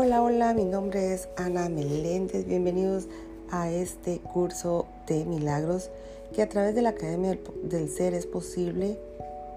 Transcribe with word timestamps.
Hola, 0.00 0.22
hola, 0.22 0.54
mi 0.54 0.64
nombre 0.64 1.12
es 1.12 1.28
Ana 1.36 1.68
Meléndez. 1.68 2.46
Bienvenidos 2.46 3.08
a 3.50 3.68
este 3.68 4.20
curso 4.20 4.86
de 5.08 5.24
milagros 5.24 5.90
que 6.32 6.40
a 6.40 6.48
través 6.48 6.76
de 6.76 6.82
la 6.82 6.90
Academia 6.90 7.36
del 7.64 7.88
Ser 7.90 8.14
es 8.14 8.24
posible. 8.24 8.96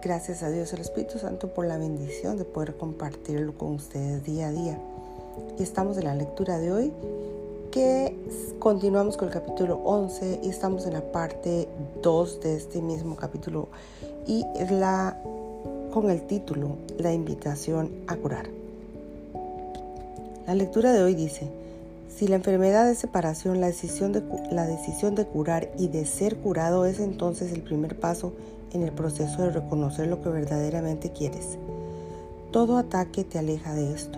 Gracias 0.02 0.42
a 0.42 0.50
Dios, 0.50 0.74
el 0.74 0.82
Espíritu 0.82 1.20
Santo, 1.20 1.54
por 1.54 1.68
la 1.68 1.78
bendición 1.78 2.40
de 2.40 2.46
poder 2.46 2.76
compartirlo 2.76 3.56
con 3.56 3.76
ustedes 3.76 4.24
día 4.24 4.48
a 4.48 4.52
día. 4.52 4.80
Y 5.60 5.62
estamos 5.62 6.00
en 6.00 6.06
la 6.06 6.16
lectura 6.16 6.58
de 6.58 6.72
hoy, 6.72 6.92
que 7.70 8.18
continuamos 8.58 9.18
con 9.18 9.28
el 9.28 9.34
capítulo 9.36 9.76
11 9.84 10.40
y 10.42 10.50
estamos 10.50 10.88
en 10.88 10.94
la 10.94 11.12
parte 11.12 11.68
2 12.02 12.42
de 12.42 12.56
este 12.56 12.82
mismo 12.82 13.16
capítulo 13.16 13.68
y 14.26 14.44
con 15.94 16.10
el 16.10 16.26
título 16.26 16.78
La 16.98 17.14
invitación 17.14 17.92
a 18.08 18.16
curar. 18.16 18.61
La 20.48 20.56
lectura 20.56 20.92
de 20.92 21.04
hoy 21.04 21.14
dice, 21.14 21.48
si 22.10 22.28
la 22.28 22.36
enfermedad 22.36 22.90
es 22.90 22.98
separación, 22.98 23.62
la 23.62 23.68
decisión, 23.68 24.12
de, 24.12 24.24
la 24.52 24.66
decisión 24.66 25.14
de 25.14 25.26
curar 25.26 25.72
y 25.78 25.88
de 25.88 26.04
ser 26.06 26.38
curado 26.38 26.86
es 26.86 27.00
entonces 27.00 27.52
el 27.52 27.62
primer 27.62 28.00
paso 28.00 28.34
en 28.74 28.82
el 28.82 28.92
proceso 28.92 29.44
de 29.44 29.52
reconocer 29.52 30.08
lo 30.08 30.20
que 30.22 30.30
verdaderamente 30.30 31.12
quieres. 31.12 31.60
Todo 32.50 32.78
ataque 32.78 33.24
te 33.24 33.38
aleja 33.38 33.76
de 33.76 33.94
esto 33.94 34.18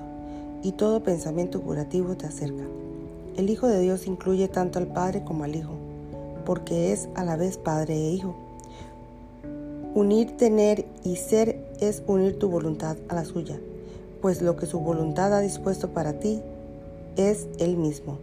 y 0.63 0.71
todo 0.71 1.03
pensamiento 1.03 1.61
curativo 1.61 2.15
te 2.15 2.25
acerca. 2.25 2.63
El 3.35 3.49
Hijo 3.49 3.67
de 3.67 3.81
Dios 3.81 4.07
incluye 4.07 4.47
tanto 4.47 4.79
al 4.79 4.87
Padre 4.87 5.25
como 5.25 5.43
al 5.43 5.55
Hijo, 5.55 5.73
porque 6.45 6.93
es 6.93 7.09
a 7.15 7.25
la 7.25 7.35
vez 7.35 7.57
Padre 7.57 7.95
e 7.95 8.11
Hijo. 8.11 8.33
Unir, 9.93 10.37
tener 10.37 10.85
y 11.03 11.17
ser 11.17 11.67
es 11.81 12.01
unir 12.07 12.39
tu 12.39 12.49
voluntad 12.49 12.95
a 13.09 13.15
la 13.15 13.25
suya 13.25 13.59
pues 14.23 14.41
lo 14.41 14.55
que 14.55 14.67
su 14.67 14.79
voluntad 14.79 15.33
ha 15.33 15.41
dispuesto 15.41 15.89
para 15.89 16.13
ti 16.13 16.41
es 17.17 17.45
Él 17.59 17.75
mismo. 17.75 18.19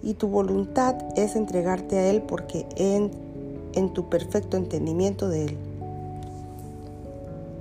Y 0.00 0.14
tu 0.14 0.28
voluntad 0.28 0.94
es 1.16 1.34
entregarte 1.34 1.98
a 1.98 2.06
Él 2.06 2.22
porque 2.22 2.64
en, 2.76 3.10
en 3.72 3.92
tu 3.92 4.08
perfecto 4.08 4.56
entendimiento 4.56 5.28
de 5.28 5.46
Él. 5.46 5.58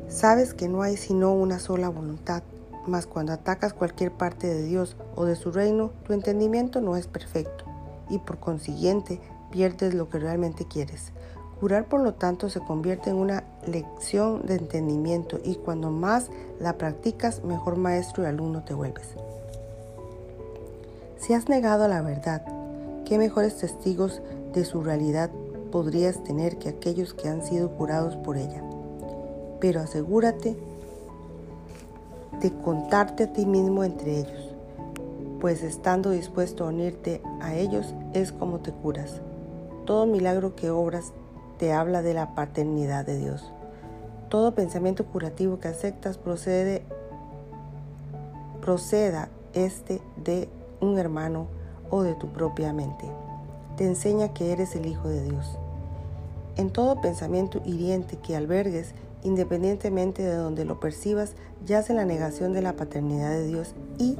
Sabes 0.10 0.54
que 0.54 0.70
no 0.70 0.84
hay 0.84 0.96
sino 0.96 1.34
una 1.34 1.58
sola 1.58 1.90
voluntad, 1.90 2.44
mas 2.86 3.08
cuando 3.08 3.34
atacas 3.34 3.74
cualquier 3.74 4.12
parte 4.12 4.46
de 4.46 4.62
Dios 4.62 4.96
o 5.16 5.26
de 5.26 5.36
su 5.36 5.52
reino, 5.52 5.90
tu 6.06 6.14
entendimiento 6.14 6.82
no 6.82 6.98
es 6.98 7.08
perfecto 7.08 7.66
y 8.12 8.20
por 8.20 8.38
consiguiente 8.38 9.20
pierdes 9.50 9.96
lo 9.96 10.08
que 10.08 10.20
realmente 10.20 10.66
quieres. 10.66 11.14
Curar, 11.62 11.86
por 11.86 12.02
lo 12.02 12.16
tanto, 12.16 12.50
se 12.50 12.60
convierte 12.60 13.12
en 13.12 13.18
una 13.18 13.44
lección 13.68 14.48
de 14.48 14.56
entendimiento 14.56 15.40
y 15.44 15.58
cuando 15.58 15.92
más 15.92 16.32
la 16.60 16.80
practicas, 16.80 17.44
mejor 17.44 17.78
maestro 17.78 18.24
y 18.24 18.26
alumno 18.26 18.64
te 18.64 18.74
vuelves. 18.74 19.10
Si 21.20 21.36
has 21.36 21.50
negado 21.50 21.88
la 21.88 22.02
verdad, 22.02 22.44
¿qué 23.06 23.20
mejores 23.20 23.58
testigos 23.58 24.24
de 24.56 24.66
su 24.66 24.82
realidad 24.82 25.30
podrías 25.72 26.24
tener 26.24 26.58
que 26.58 26.70
aquellos 26.70 27.14
que 27.14 27.30
han 27.30 27.46
sido 27.46 27.70
curados 27.70 28.16
por 28.16 28.38
ella? 28.38 28.64
Pero 29.60 29.82
asegúrate 29.82 30.58
de 32.42 32.52
contarte 32.64 33.26
a 33.26 33.34
ti 33.34 33.46
mismo 33.46 33.84
entre 33.84 34.22
ellos, 34.22 34.56
pues 35.40 35.62
estando 35.62 36.10
dispuesto 36.10 36.66
a 36.66 36.70
unirte 36.70 37.22
a 37.40 37.54
ellos 37.54 37.94
es 38.14 38.32
como 38.32 38.62
te 38.62 38.72
curas. 38.72 39.22
Todo 39.86 40.08
milagro 40.08 40.56
que 40.56 40.72
obras 40.72 41.14
te 41.62 41.74
habla 41.74 42.02
de 42.02 42.16
la 42.16 42.34
paternidad 42.34 43.06
de 43.06 43.20
Dios. 43.20 43.54
Todo 44.30 44.56
pensamiento 44.56 45.06
curativo 45.06 45.60
que 45.60 45.68
aceptas 45.68 46.18
procede, 46.18 46.82
proceda 48.62 49.30
este 49.54 50.02
de 50.24 50.50
un 50.80 50.98
hermano 50.98 51.46
o 51.92 52.02
de 52.02 52.16
tu 52.16 52.34
propia 52.34 52.74
mente. 52.74 53.06
Te 53.78 53.86
enseña 53.86 54.34
que 54.34 54.52
eres 54.52 54.76
el 54.76 54.88
Hijo 54.88 55.08
de 55.08 55.24
Dios. 55.24 55.60
En 56.56 56.72
todo 56.72 57.00
pensamiento 57.00 57.62
hiriente 57.64 58.18
que 58.18 58.36
albergues, 58.36 58.96
independientemente 59.22 60.24
de 60.24 60.34
donde 60.34 60.66
lo 60.66 60.80
percibas, 60.80 61.36
yace 61.68 61.94
la 61.94 62.06
negación 62.06 62.54
de 62.54 62.64
la 62.64 62.74
paternidad 62.74 63.30
de 63.30 63.46
Dios 63.46 63.76
y 64.00 64.18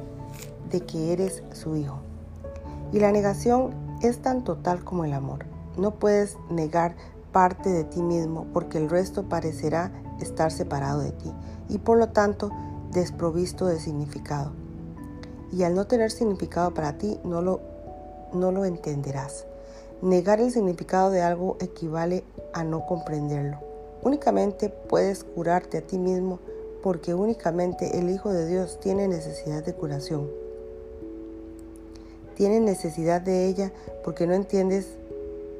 de 0.70 0.82
que 0.82 1.12
eres 1.12 1.42
su 1.52 1.74
Hijo. 1.74 1.98
Y 2.92 3.00
la 3.00 3.10
negación 3.10 3.74
es 4.00 4.22
tan 4.22 4.44
total 4.44 4.84
como 4.84 5.04
el 5.04 5.12
amor. 5.12 5.46
No 5.76 5.92
puedes 5.92 6.36
negar 6.50 6.94
parte 7.32 7.70
de 7.70 7.84
ti 7.84 8.02
mismo 8.02 8.46
porque 8.52 8.78
el 8.78 8.90
resto 8.90 9.24
parecerá 9.24 9.90
estar 10.20 10.52
separado 10.52 11.00
de 11.00 11.12
ti 11.12 11.32
y 11.68 11.78
por 11.78 11.98
lo 11.98 12.10
tanto 12.10 12.50
desprovisto 12.92 13.66
de 13.66 13.80
significado. 13.80 14.52
Y 15.50 15.64
al 15.64 15.74
no 15.74 15.86
tener 15.86 16.10
significado 16.10 16.72
para 16.72 16.98
ti 16.98 17.18
no 17.24 17.42
lo, 17.42 17.60
no 18.32 18.52
lo 18.52 18.64
entenderás. 18.64 19.46
Negar 20.02 20.40
el 20.40 20.50
significado 20.50 21.10
de 21.10 21.22
algo 21.22 21.56
equivale 21.60 22.24
a 22.52 22.64
no 22.64 22.86
comprenderlo. 22.86 23.58
Únicamente 24.02 24.68
puedes 24.68 25.24
curarte 25.24 25.78
a 25.78 25.82
ti 25.82 25.98
mismo 25.98 26.38
porque 26.82 27.14
únicamente 27.14 27.98
el 27.98 28.10
Hijo 28.10 28.32
de 28.32 28.46
Dios 28.46 28.80
tiene 28.80 29.06
necesidad 29.08 29.64
de 29.64 29.74
curación. 29.74 30.28
Tiene 32.34 32.60
necesidad 32.60 33.20
de 33.20 33.46
ella 33.46 33.72
porque 34.02 34.26
no 34.26 34.34
entiendes, 34.34 34.88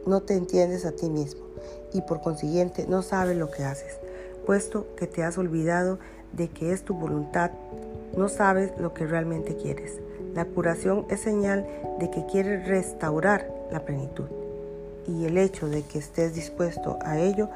no 0.07 0.23
te 0.23 0.35
entiendes 0.35 0.85
a 0.85 0.93
ti 0.93 1.09
mismo 1.09 1.52
y 1.93 2.03
por 2.03 2.21
consiguiente 2.21 2.87
no 2.89 3.03
sabes 3.03 3.37
lo 3.37 3.51
que 3.51 3.65
haces, 3.65 3.99
puesto 4.47 4.87
que 4.97 5.07
te 5.07 5.23
has 5.23 5.39
olvidado 5.39 5.99
de 6.33 6.49
que 6.49 6.73
es 6.73 6.83
tu 6.83 6.95
voluntad, 6.95 7.51
no 8.17 8.29
sabes 8.29 8.73
lo 8.79 8.95
que 8.95 9.07
realmente 9.07 9.57
quieres. 9.57 9.99
La 10.35 10.45
curación 10.45 11.07
es 11.11 11.21
señal 11.21 11.67
de 11.99 12.11
que 12.11 12.25
quieres 12.27 12.67
restaurar 12.67 13.51
la 13.71 13.81
plenitud 13.85 14.27
y 15.07 15.25
el 15.25 15.39
hecho 15.39 15.69
de 15.69 15.83
que 15.83 15.99
estés 15.99 16.35
dispuesto 16.35 16.99
a 17.03 17.19
ello 17.19 17.49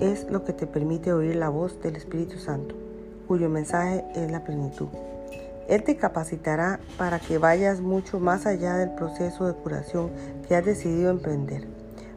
es 0.00 0.30
lo 0.30 0.44
que 0.44 0.52
te 0.52 0.66
permite 0.66 1.12
oír 1.12 1.36
la 1.36 1.48
voz 1.48 1.80
del 1.82 1.96
Espíritu 1.96 2.38
Santo, 2.38 2.74
cuyo 3.28 3.48
mensaje 3.48 4.04
es 4.14 4.30
la 4.30 4.44
plenitud. 4.44 4.88
Él 5.68 5.84
te 5.84 5.96
capacitará 5.96 6.80
para 6.98 7.18
que 7.18 7.38
vayas 7.38 7.80
mucho 7.80 8.18
más 8.18 8.46
allá 8.46 8.76
del 8.76 8.90
proceso 8.90 9.46
de 9.46 9.54
curación 9.54 10.10
que 10.46 10.56
has 10.56 10.64
decidido 10.64 11.10
emprender, 11.10 11.66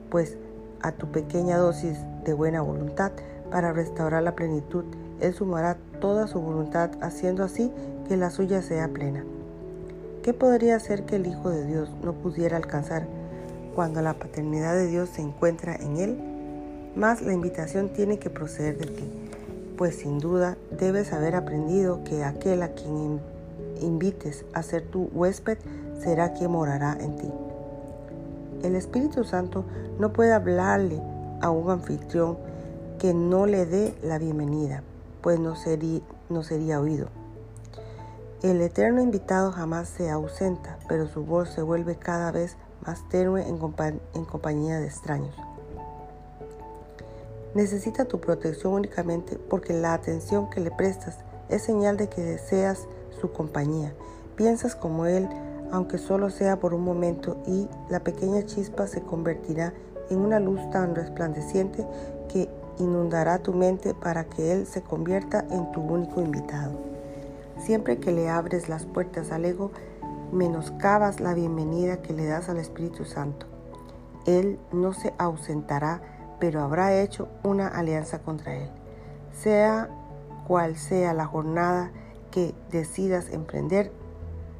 pues 0.09 0.37
a 0.81 0.91
tu 0.91 1.11
pequeña 1.11 1.57
dosis 1.57 1.97
de 2.23 2.33
buena 2.33 2.61
voluntad 2.61 3.11
para 3.51 3.73
restaurar 3.73 4.23
la 4.23 4.35
plenitud. 4.35 4.85
Él 5.21 5.33
sumará 5.33 5.77
toda 5.99 6.27
su 6.27 6.41
voluntad 6.41 6.91
haciendo 7.01 7.43
así 7.43 7.71
que 8.07 8.17
la 8.17 8.29
suya 8.29 8.61
sea 8.61 8.87
plena. 8.89 9.23
¿Qué 10.23 10.33
podría 10.33 10.75
hacer 10.75 11.05
que 11.05 11.17
el 11.17 11.27
Hijo 11.27 11.49
de 11.49 11.65
Dios 11.65 11.89
no 12.03 12.13
pudiera 12.13 12.57
alcanzar 12.57 13.07
cuando 13.75 14.01
la 14.01 14.15
paternidad 14.15 14.73
de 14.73 14.87
Dios 14.87 15.09
se 15.09 15.21
encuentra 15.21 15.75
en 15.75 15.97
él? 15.97 16.19
Más 16.95 17.21
la 17.21 17.33
invitación 17.33 17.89
tiene 17.89 18.19
que 18.19 18.29
proceder 18.29 18.77
de 18.77 18.87
ti, 18.87 19.11
pues 19.77 19.97
sin 19.97 20.19
duda 20.19 20.57
debes 20.71 21.13
haber 21.13 21.35
aprendido 21.35 22.03
que 22.03 22.23
aquel 22.23 22.63
a 22.63 22.69
quien 22.69 23.19
invites 23.81 24.45
a 24.53 24.63
ser 24.63 24.83
tu 24.83 25.09
huésped 25.13 25.57
será 25.99 26.33
quien 26.33 26.51
morará 26.51 26.97
en 26.99 27.17
ti. 27.17 27.31
El 28.63 28.75
Espíritu 28.75 29.23
Santo 29.23 29.65
no 29.99 30.13
puede 30.13 30.33
hablarle 30.33 31.01
a 31.41 31.49
un 31.49 31.69
anfitrión 31.69 32.37
que 32.99 33.13
no 33.13 33.45
le 33.45 33.65
dé 33.65 33.95
la 34.01 34.17
bienvenida, 34.17 34.83
pues 35.21 35.39
no 35.39 35.55
sería, 35.55 36.01
no 36.29 36.43
sería 36.43 36.79
oído. 36.79 37.07
El 38.41 38.61
eterno 38.61 39.01
invitado 39.01 39.51
jamás 39.51 39.89
se 39.89 40.09
ausenta, 40.09 40.77
pero 40.87 41.07
su 41.07 41.25
voz 41.25 41.49
se 41.49 41.61
vuelve 41.61 41.95
cada 41.95 42.31
vez 42.31 42.57
más 42.85 43.07
tenue 43.09 43.47
en, 43.47 43.59
en 44.13 44.25
compañía 44.25 44.79
de 44.79 44.85
extraños. 44.85 45.35
Necesita 47.53 48.05
tu 48.05 48.19
protección 48.19 48.73
únicamente 48.73 49.37
porque 49.37 49.73
la 49.73 49.93
atención 49.93 50.49
que 50.49 50.59
le 50.59 50.71
prestas 50.71 51.17
es 51.49 51.63
señal 51.63 51.97
de 51.97 52.09
que 52.09 52.21
deseas 52.21 52.87
su 53.19 53.31
compañía. 53.31 53.93
Piensas 54.35 54.75
como 54.75 55.05
Él 55.05 55.27
aunque 55.75 55.97
solo 55.97 56.29
sea 56.29 56.57
por 56.57 56.73
un 56.73 56.85
momento, 56.85 57.35
y 57.45 57.67
la 57.89 57.99
pequeña 57.99 58.45
chispa 58.45 58.87
se 58.87 59.01
convertirá 59.01 59.73
en 60.09 60.19
una 60.19 60.39
luz 60.39 60.61
tan 60.71 60.95
resplandeciente 60.95 61.85
que 62.29 62.47
inundará 62.79 63.39
tu 63.39 63.53
mente 63.53 63.93
para 63.93 64.23
que 64.23 64.53
Él 64.53 64.67
se 64.67 64.81
convierta 64.81 65.45
en 65.51 65.69
tu 65.73 65.81
único 65.81 66.21
invitado. 66.21 66.79
Siempre 67.57 67.97
que 67.97 68.13
le 68.13 68.29
abres 68.29 68.69
las 68.69 68.85
puertas 68.85 69.33
al 69.33 69.43
ego, 69.43 69.71
menoscabas 70.31 71.19
la 71.19 71.33
bienvenida 71.33 72.01
que 72.01 72.13
le 72.13 72.25
das 72.25 72.47
al 72.47 72.57
Espíritu 72.57 73.03
Santo. 73.03 73.45
Él 74.25 74.57
no 74.71 74.93
se 74.93 75.13
ausentará, 75.17 75.99
pero 76.39 76.61
habrá 76.61 77.01
hecho 77.01 77.27
una 77.43 77.67
alianza 77.67 78.19
contra 78.19 78.55
Él. 78.55 78.69
Sea 79.33 79.89
cual 80.47 80.77
sea 80.77 81.13
la 81.13 81.25
jornada 81.25 81.91
que 82.31 82.55
decidas 82.71 83.29
emprender, 83.29 83.91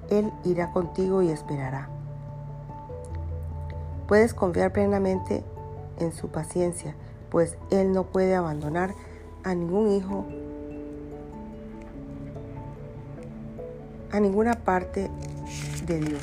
él 0.09 0.31
irá 0.43 0.71
contigo 0.71 1.21
y 1.21 1.29
esperará. 1.29 1.89
Puedes 4.07 4.33
confiar 4.33 4.71
plenamente 4.71 5.43
en 5.99 6.11
su 6.11 6.27
paciencia, 6.27 6.95
pues 7.29 7.57
Él 7.71 7.91
no 7.91 8.03
puede 8.03 8.35
abandonar 8.35 8.93
a 9.43 9.55
ningún 9.55 9.91
hijo 9.91 10.25
a 14.11 14.19
ninguna 14.19 14.53
parte 14.53 15.09
de 15.85 15.99
Dios. 15.99 16.21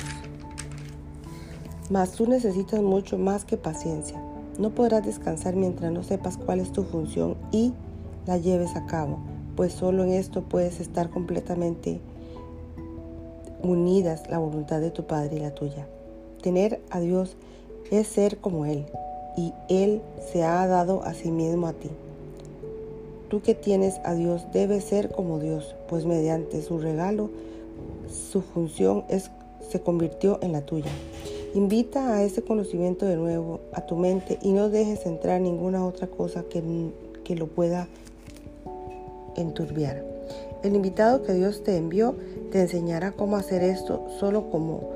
Mas 1.91 2.13
tú 2.13 2.27
necesitas 2.27 2.81
mucho 2.81 3.19
más 3.19 3.45
que 3.45 3.57
paciencia. 3.57 4.19
No 4.57 4.71
podrás 4.71 5.05
descansar 5.05 5.55
mientras 5.55 5.91
no 5.91 6.01
sepas 6.03 6.37
cuál 6.37 6.59
es 6.59 6.71
tu 6.71 6.83
función 6.83 7.37
y 7.51 7.73
la 8.25 8.37
lleves 8.37 8.75
a 8.75 8.85
cabo, 8.85 9.19
pues 9.55 9.73
solo 9.73 10.03
en 10.03 10.11
esto 10.11 10.43
puedes 10.43 10.79
estar 10.79 11.09
completamente 11.09 12.01
unidas 13.63 14.29
la 14.29 14.37
voluntad 14.37 14.81
de 14.81 14.91
tu 14.91 15.05
Padre 15.05 15.37
y 15.37 15.39
la 15.39 15.55
tuya. 15.55 15.87
Tener 16.41 16.81
a 16.89 16.99
Dios 16.99 17.35
es 17.89 18.07
ser 18.07 18.37
como 18.37 18.65
Él, 18.65 18.85
y 19.37 19.53
Él 19.69 20.01
se 20.31 20.43
ha 20.43 20.67
dado 20.67 21.03
a 21.03 21.13
sí 21.13 21.31
mismo 21.31 21.67
a 21.67 21.73
ti. 21.73 21.89
Tú 23.29 23.41
que 23.41 23.55
tienes 23.55 23.99
a 24.03 24.13
Dios 24.13 24.45
debes 24.53 24.83
ser 24.83 25.09
como 25.09 25.39
Dios, 25.39 25.75
pues 25.89 26.05
mediante 26.05 26.61
su 26.61 26.77
regalo, 26.77 27.29
su 28.31 28.41
función 28.41 29.05
es, 29.09 29.31
se 29.67 29.81
convirtió 29.81 30.37
en 30.41 30.51
la 30.51 30.61
tuya. 30.61 30.91
Invita 31.55 32.15
a 32.15 32.23
ese 32.23 32.43
conocimiento 32.43 33.05
de 33.05 33.15
nuevo 33.15 33.59
a 33.73 33.81
tu 33.81 33.95
mente 33.95 34.37
y 34.41 34.51
no 34.51 34.69
dejes 34.69 35.05
entrar 35.05 35.39
ninguna 35.41 35.85
otra 35.85 36.07
cosa 36.07 36.43
que, 36.43 36.63
que 37.23 37.35
lo 37.35 37.47
pueda 37.47 37.87
enturbiar. 39.35 40.03
El 40.63 40.75
invitado 40.75 41.23
que 41.23 41.33
Dios 41.33 41.61
te 41.63 41.75
envió 41.75 42.15
te 42.51 42.61
enseñará 42.61 43.11
cómo 43.11 43.35
hacer 43.35 43.63
esto 43.63 44.07
solo 44.17 44.49
como 44.49 44.91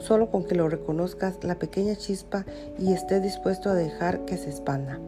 solo 0.00 0.30
con 0.30 0.44
que 0.44 0.54
lo 0.54 0.68
reconozcas 0.68 1.42
la 1.42 1.56
pequeña 1.56 1.96
chispa 1.96 2.44
y 2.78 2.92
estés 2.92 3.22
dispuesto 3.22 3.70
a 3.70 3.74
dejar 3.74 4.24
que 4.24 4.36
se 4.36 4.50
expanda. 4.50 4.98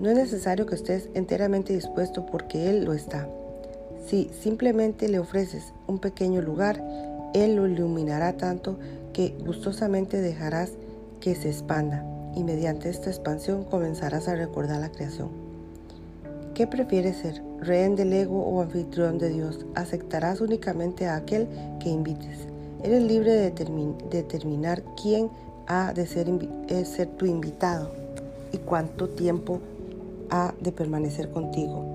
No 0.00 0.10
es 0.10 0.16
necesario 0.16 0.66
que 0.66 0.74
estés 0.74 1.08
enteramente 1.14 1.72
dispuesto 1.72 2.26
porque 2.26 2.70
Él 2.70 2.84
lo 2.84 2.92
está. 2.92 3.28
Si 4.06 4.30
simplemente 4.40 5.08
le 5.08 5.18
ofreces 5.18 5.72
un 5.86 5.98
pequeño 5.98 6.40
lugar, 6.40 6.82
Él 7.34 7.56
lo 7.56 7.66
iluminará 7.66 8.36
tanto 8.36 8.78
que 9.12 9.34
gustosamente 9.44 10.20
dejarás 10.20 10.72
que 11.20 11.34
se 11.34 11.48
expanda 11.48 12.04
y 12.36 12.44
mediante 12.44 12.88
esta 12.88 13.10
expansión 13.10 13.64
comenzarás 13.64 14.28
a 14.28 14.34
recordar 14.34 14.80
la 14.80 14.90
creación. 14.90 15.51
¿Qué 16.54 16.66
prefieres 16.66 17.16
ser? 17.16 17.42
¿Rehén 17.60 17.96
del 17.96 18.12
ego 18.12 18.44
o 18.44 18.60
anfitrión 18.60 19.16
de 19.16 19.30
Dios? 19.30 19.64
Aceptarás 19.74 20.42
únicamente 20.42 21.06
a 21.06 21.16
aquel 21.16 21.48
que 21.80 21.88
invites. 21.88 22.46
Eres 22.82 23.02
libre 23.02 23.32
de 23.32 23.50
determinar 24.10 24.82
quién 25.00 25.30
ha 25.66 25.94
de 25.94 26.06
ser, 26.06 26.28
eh, 26.68 26.84
ser 26.84 27.08
tu 27.16 27.24
invitado 27.24 27.90
y 28.52 28.58
cuánto 28.58 29.08
tiempo 29.08 29.60
ha 30.28 30.52
de 30.60 30.72
permanecer 30.72 31.30
contigo. 31.30 31.86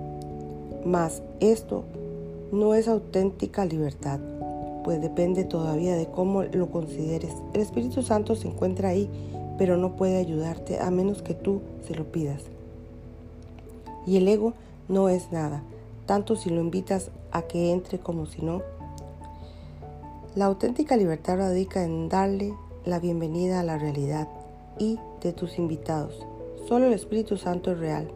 Mas 0.83 1.21
esto 1.39 1.83
no 2.51 2.73
es 2.73 2.87
auténtica 2.87 3.63
libertad, 3.63 4.19
pues 4.83 4.99
depende 5.01 5.43
todavía 5.43 5.95
de 5.95 6.07
cómo 6.07 6.41
lo 6.41 6.71
consideres. 6.71 7.33
El 7.53 7.61
Espíritu 7.61 8.01
Santo 8.01 8.33
se 8.33 8.47
encuentra 8.47 8.89
ahí, 8.89 9.07
pero 9.59 9.77
no 9.77 9.95
puede 9.95 10.17
ayudarte 10.17 10.79
a 10.79 10.89
menos 10.89 11.21
que 11.21 11.35
tú 11.35 11.61
se 11.87 11.93
lo 11.93 12.11
pidas. 12.11 12.56
Y 14.07 14.17
el 14.17 14.27
ego 14.27 14.53
no 14.87 15.09
es 15.09 15.31
nada, 15.31 15.61
tanto 16.07 16.35
si 16.35 16.49
lo 16.49 16.61
invitas 16.61 17.11
a 17.31 17.43
que 17.43 17.71
entre 17.71 17.99
como 17.99 18.25
si 18.25 18.41
no 18.41 18.63
la 20.37 20.45
auténtica 20.45 20.95
libertad 20.95 21.37
radica 21.37 21.83
en 21.83 22.09
darle 22.09 22.53
la 22.85 22.99
bienvenida 22.99 23.59
a 23.59 23.63
la 23.63 23.79
realidad 23.79 24.27
y 24.77 24.99
de 25.19 25.33
tus 25.33 25.57
invitados. 25.57 26.13
Solo 26.67 26.85
el 26.85 26.93
Espíritu 26.93 27.37
Santo 27.37 27.71
es 27.71 27.79
real. 27.79 28.07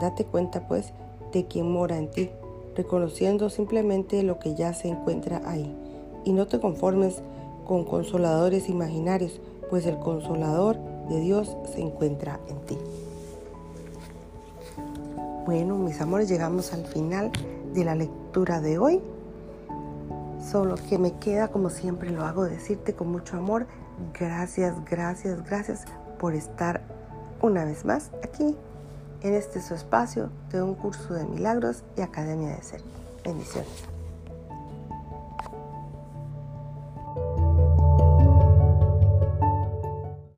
Date 0.00 0.24
cuenta 0.24 0.66
pues 0.66 0.94
de 1.30 1.44
quien 1.44 1.70
mora 1.70 1.98
en 1.98 2.10
ti, 2.10 2.30
reconociendo 2.74 3.50
simplemente 3.50 4.22
lo 4.22 4.38
que 4.38 4.54
ya 4.54 4.72
se 4.72 4.88
encuentra 4.88 5.42
ahí. 5.44 5.70
Y 6.24 6.32
no 6.32 6.46
te 6.46 6.58
conformes 6.58 7.20
con 7.66 7.84
consoladores 7.84 8.70
imaginarios, 8.70 9.38
pues 9.68 9.84
el 9.84 9.98
consolador 9.98 10.78
de 11.10 11.20
Dios 11.20 11.54
se 11.70 11.82
encuentra 11.82 12.40
en 12.48 12.60
ti. 12.60 12.78
Bueno, 15.48 15.78
mis 15.78 15.98
amores, 16.02 16.28
llegamos 16.28 16.74
al 16.74 16.84
final 16.84 17.32
de 17.72 17.82
la 17.82 17.94
lectura 17.94 18.60
de 18.60 18.76
hoy. 18.76 19.00
Solo 20.46 20.74
que 20.90 20.98
me 20.98 21.12
queda, 21.12 21.48
como 21.48 21.70
siempre 21.70 22.10
lo 22.10 22.26
hago, 22.26 22.44
decirte 22.44 22.92
con 22.92 23.10
mucho 23.10 23.38
amor, 23.38 23.66
gracias, 24.12 24.74
gracias, 24.84 25.42
gracias 25.46 25.86
por 26.18 26.34
estar 26.34 26.82
una 27.40 27.64
vez 27.64 27.86
más 27.86 28.10
aquí 28.22 28.54
en 29.22 29.32
este 29.32 29.62
su 29.62 29.72
espacio 29.72 30.28
de 30.52 30.60
un 30.60 30.74
curso 30.74 31.14
de 31.14 31.24
milagros 31.24 31.82
y 31.96 32.02
Academia 32.02 32.54
de 32.54 32.62
Ser. 32.62 32.82
Bendiciones. 33.24 33.97